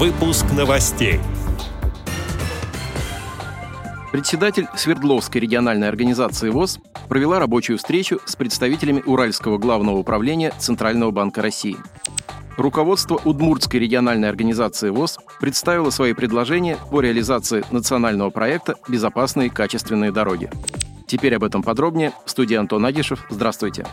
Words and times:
Выпуск 0.00 0.46
новостей. 0.56 1.20
Председатель 4.10 4.66
Свердловской 4.74 5.42
региональной 5.42 5.90
организации 5.90 6.48
ВОЗ 6.48 6.78
провела 7.10 7.38
рабочую 7.38 7.76
встречу 7.76 8.18
с 8.24 8.34
представителями 8.34 9.02
Уральского 9.04 9.58
главного 9.58 9.98
управления 9.98 10.54
Центрального 10.58 11.10
банка 11.10 11.42
России. 11.42 11.76
Руководство 12.56 13.20
Удмуртской 13.22 13.78
региональной 13.78 14.30
организации 14.30 14.88
ВОЗ 14.88 15.18
представило 15.38 15.90
свои 15.90 16.14
предложения 16.14 16.78
по 16.90 17.02
реализации 17.02 17.62
национального 17.70 18.30
проекта 18.30 18.76
«Безопасные 18.88 19.50
качественные 19.50 20.12
дороги». 20.12 20.48
Теперь 21.08 21.36
об 21.36 21.44
этом 21.44 21.62
подробнее. 21.62 22.12
В 22.24 22.30
студии 22.30 22.54
Антон 22.54 22.86
Агишев. 22.86 23.26
Здравствуйте. 23.28 23.84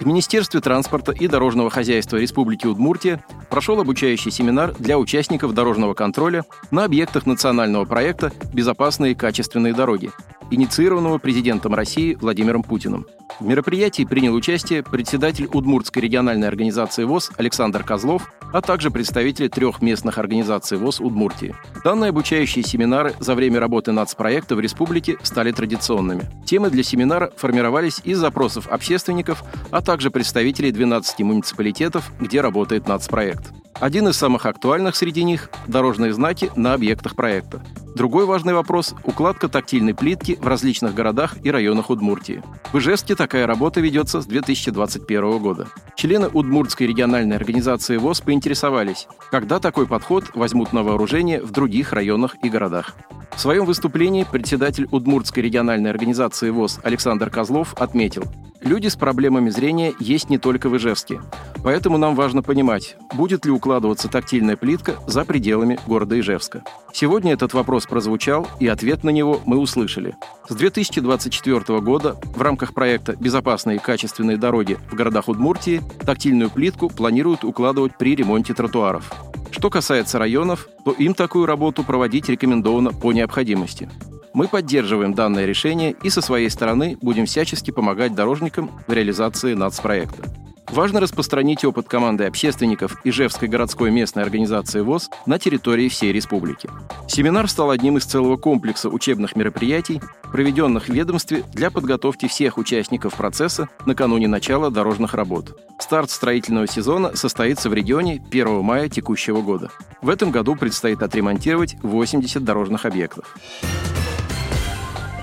В 0.00 0.06
Министерстве 0.06 0.60
транспорта 0.60 1.12
и 1.12 1.28
дорожного 1.28 1.70
хозяйства 1.70 2.16
Республики 2.16 2.66
Удмуртия 2.66 3.24
прошел 3.48 3.80
обучающий 3.80 4.30
семинар 4.30 4.74
для 4.78 4.98
участников 4.98 5.54
дорожного 5.54 5.94
контроля 5.94 6.44
на 6.70 6.84
объектах 6.84 7.26
национального 7.26 7.84
проекта 7.84 8.32
«Безопасные 8.52 9.14
качественные 9.14 9.72
дороги», 9.72 10.10
инициированного 10.50 11.18
президентом 11.18 11.74
России 11.74 12.14
Владимиром 12.14 12.62
Путиным. 12.62 13.06
В 13.40 13.46
мероприятии 13.46 14.04
принял 14.04 14.34
участие 14.34 14.82
председатель 14.82 15.48
Удмуртской 15.52 16.02
региональной 16.02 16.46
организации 16.46 17.04
ВОЗ 17.04 17.30
Александр 17.36 17.82
Козлов, 17.82 18.32
а 18.52 18.60
также 18.60 18.90
представители 18.90 19.48
трех 19.48 19.82
местных 19.82 20.18
организаций 20.18 20.78
ВОЗ 20.78 21.00
Удмуртии. 21.00 21.54
Данные 21.82 22.10
обучающие 22.10 22.64
семинары 22.64 23.14
за 23.18 23.34
время 23.34 23.58
работы 23.58 23.92
нацпроекта 23.92 24.54
в 24.54 24.60
республике 24.60 25.16
стали 25.22 25.50
традиционными. 25.50 26.30
Темы 26.44 26.70
для 26.70 26.82
семинара 26.82 27.32
формировались 27.36 28.00
из 28.04 28.18
запросов 28.18 28.68
общественников, 28.68 29.42
а 29.70 29.80
также 29.80 30.10
представителей 30.10 30.70
12 30.70 31.20
муниципалитетов, 31.20 32.12
где 32.20 32.40
работает 32.40 32.86
нацпроект. 32.86 33.52
Один 33.80 34.08
из 34.08 34.16
самых 34.16 34.46
актуальных 34.46 34.94
среди 34.94 35.24
них– 35.24 35.50
дорожные 35.66 36.12
знаки 36.12 36.50
на 36.54 36.74
объектах 36.74 37.16
проекта. 37.16 37.62
Другой 37.94 38.24
важный 38.24 38.54
вопрос– 38.54 38.94
укладка 39.04 39.48
тактильной 39.48 39.94
плитки 39.94 40.38
в 40.40 40.46
различных 40.46 40.94
городах 40.94 41.36
и 41.42 41.50
районах 41.50 41.90
Удмуртии. 41.90 42.42
В 42.72 42.78
Ижевске 42.78 43.14
такая 43.14 43.46
работа 43.46 43.80
ведется 43.80 44.20
с 44.20 44.26
2021 44.26 45.38
года. 45.38 45.68
Члены 45.96 46.28
Удмуртской 46.28 46.86
региональной 46.86 47.36
организации 47.36 47.96
ВОЗ 47.96 48.20
поинтересовались, 48.20 49.08
когда 49.30 49.58
такой 49.58 49.86
подход 49.86 50.24
возьмут 50.34 50.72
на 50.72 50.82
вооружение 50.82 51.42
в 51.42 51.50
других 51.50 51.92
районах 51.92 52.36
и 52.42 52.48
городах. 52.48 52.94
В 53.36 53.40
своем 53.40 53.64
выступлении 53.64 54.24
председатель 54.30 54.86
Удмуртской 54.90 55.42
региональной 55.42 55.90
организации 55.90 56.50
ВОЗ 56.50 56.78
Александр 56.84 57.30
Козлов 57.30 57.74
отметил, 57.74 58.24
Люди 58.64 58.88
с 58.88 58.96
проблемами 58.96 59.50
зрения 59.50 59.92
есть 60.00 60.30
не 60.30 60.38
только 60.38 60.70
в 60.70 60.76
Ижевске. 60.78 61.20
Поэтому 61.62 61.98
нам 61.98 62.14
важно 62.14 62.42
понимать, 62.42 62.96
будет 63.12 63.44
ли 63.44 63.50
укладываться 63.50 64.08
тактильная 64.08 64.56
плитка 64.56 64.94
за 65.06 65.26
пределами 65.26 65.78
города 65.86 66.18
Ижевска. 66.18 66.64
Сегодня 66.90 67.34
этот 67.34 67.52
вопрос 67.52 67.84
прозвучал, 67.84 68.48
и 68.60 68.66
ответ 68.66 69.04
на 69.04 69.10
него 69.10 69.38
мы 69.44 69.58
услышали. 69.58 70.16
С 70.48 70.54
2024 70.54 71.80
года 71.80 72.16
в 72.24 72.40
рамках 72.40 72.72
проекта 72.72 73.14
«Безопасные 73.20 73.76
и 73.76 73.80
качественные 73.80 74.38
дороги 74.38 74.78
в 74.90 74.94
городах 74.94 75.28
Удмуртии» 75.28 75.82
тактильную 76.06 76.48
плитку 76.48 76.88
планируют 76.88 77.44
укладывать 77.44 77.98
при 77.98 78.16
ремонте 78.16 78.54
тротуаров. 78.54 79.12
Что 79.50 79.68
касается 79.68 80.18
районов, 80.18 80.68
то 80.86 80.92
им 80.92 81.12
такую 81.12 81.44
работу 81.44 81.84
проводить 81.84 82.30
рекомендовано 82.30 82.92
по 82.92 83.12
необходимости. 83.12 83.90
Мы 84.34 84.48
поддерживаем 84.48 85.14
данное 85.14 85.46
решение 85.46 85.94
и 86.02 86.10
со 86.10 86.20
своей 86.20 86.50
стороны 86.50 86.98
будем 87.00 87.24
всячески 87.24 87.70
помогать 87.70 88.16
дорожникам 88.16 88.70
в 88.88 88.92
реализации 88.92 89.54
нацпроекта. 89.54 90.24
Важно 90.70 90.98
распространить 90.98 91.64
опыт 91.64 91.86
команды 91.86 92.24
общественников 92.24 92.96
Ижевской 93.04 93.46
городской 93.46 93.92
местной 93.92 94.24
организации 94.24 94.80
ВОЗ 94.80 95.08
на 95.24 95.38
территории 95.38 95.88
всей 95.88 96.10
республики. 96.12 96.68
Семинар 97.06 97.48
стал 97.48 97.70
одним 97.70 97.96
из 97.96 98.06
целого 98.06 98.36
комплекса 98.36 98.88
учебных 98.88 99.36
мероприятий, 99.36 100.00
проведенных 100.32 100.88
в 100.88 100.92
ведомстве 100.92 101.44
для 101.52 101.70
подготовки 101.70 102.26
всех 102.26 102.58
участников 102.58 103.14
процесса 103.14 103.68
накануне 103.86 104.26
начала 104.26 104.68
дорожных 104.68 105.14
работ. 105.14 105.56
Старт 105.78 106.10
строительного 106.10 106.66
сезона 106.66 107.14
состоится 107.14 107.70
в 107.70 107.74
регионе 107.74 108.20
1 108.30 108.60
мая 108.62 108.88
текущего 108.88 109.42
года. 109.42 109.70
В 110.02 110.08
этом 110.08 110.32
году 110.32 110.56
предстоит 110.56 111.02
отремонтировать 111.02 111.76
80 111.82 112.42
дорожных 112.42 112.84
объектов. 112.84 113.36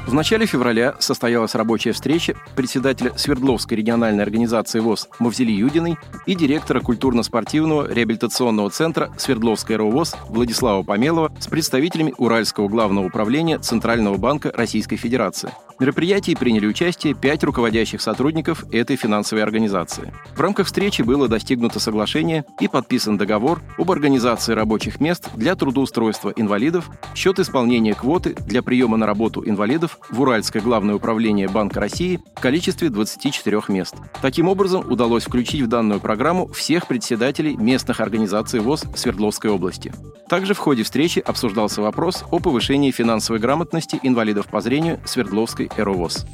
В 0.08 0.14
начале 0.14 0.48
февраля 0.48 0.96
состоялась 1.00 1.54
рабочая 1.54 1.92
встреча 1.92 2.36
председателя 2.56 3.14
Свердловской 3.16 3.78
региональной 3.78 4.24
организации 4.24 4.80
ВОЗ 4.80 5.08
Мавзели 5.20 5.52
Юдиной 5.52 5.98
и 6.26 6.34
директора 6.34 6.80
культурно-спортивного 6.82 7.94
реабилитационного 7.94 8.72
центра 8.72 9.14
Свердловская 9.18 9.78
РОВОЗ 9.78 10.16
Владислава 10.28 10.82
Помелова 10.84 11.32
с 11.40 11.48
представителями 11.48 12.16
Уральского 12.18 12.68
главного 12.68 13.06
управления 13.06 13.60
Центрального 13.60 14.18
банка 14.18 14.52
Российской 14.54 14.98
Федерации. 14.98 15.52
В 15.78 15.82
мероприятии 15.82 16.36
приняли 16.36 16.68
участие 16.68 17.16
пять 17.16 17.44
руководящих 17.44 18.02
сотрудников 18.02 18.66
этой 18.72 18.96
финансовой 18.96 19.44
организации. 19.44 20.14
В 20.36 20.40
рамках 20.40 20.68
встречи 20.68 21.02
было 21.02 21.28
достигнуто 21.28 21.80
соглашение 21.80 22.46
и 22.60 22.68
подписан 22.68 23.18
договор 23.18 23.62
об 23.80 23.90
организации 23.92 24.54
рабочих 24.54 25.00
мест 25.00 25.30
для 25.36 25.56
трудоустройства 25.56 26.32
инвалидов, 26.36 26.90
счет 27.16 27.40
исполнения 27.40 27.96
квоты 27.96 28.36
для 28.46 28.62
приема 28.62 28.98
на 28.98 29.08
работу 29.08 29.44
инвалидов 29.48 29.91
в 30.10 30.22
Уральское 30.22 30.62
главное 30.62 30.96
управление 30.96 31.48
Банка 31.48 31.80
России 31.80 32.20
в 32.36 32.42
количестве 32.42 32.90
24 32.90 33.62
мест. 33.70 33.96
Таким 34.22 34.48
образом, 34.48 34.90
удалось 34.90 35.24
включить 35.24 35.62
в 35.62 35.68
данную 35.68 36.00
программу 36.00 36.48
всех 36.48 36.88
председателей 36.88 37.56
местных 37.56 38.00
организаций 38.00 38.60
ВОЗ 38.60 38.86
Свердловской 38.96 39.52
области. 39.52 39.94
Также 40.30 40.54
в 40.54 40.60
ходе 40.60 40.84
встречи 40.84 41.20
обсуждался 41.20 41.82
вопрос 41.82 42.24
о 42.32 42.40
повышении 42.40 42.92
финансовой 42.92 43.40
грамотности 43.40 44.00
инвалидов 44.04 44.48
по 44.48 44.62
зрению 44.62 45.00
Свердловской 45.06 45.70
ЭРОВОЗ. 45.78 46.26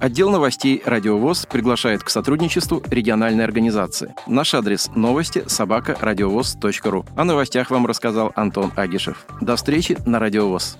Отдел 0.00 0.30
новостей 0.30 0.82
«Радиовоз» 0.84 1.46
приглашает 1.46 2.02
к 2.02 2.10
сотрудничеству 2.10 2.82
региональной 2.90 3.44
организации. 3.44 4.14
Наш 4.26 4.52
адрес– 4.54 4.90
новости 4.94 5.44
собака 5.46 5.96
радиовоз.ру. 6.00 7.06
О 7.16 7.24
новостях 7.24 7.70
вам 7.70 7.86
рассказал 7.86 8.32
Антон 8.34 8.72
Агишев. 8.76 9.24
До 9.40 9.56
встречи 9.56 9.96
на 10.04 10.18
«Радиовоз». 10.18 10.76